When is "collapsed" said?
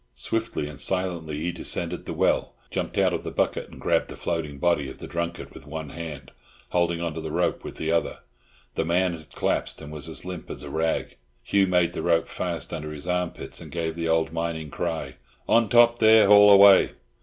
9.35-9.79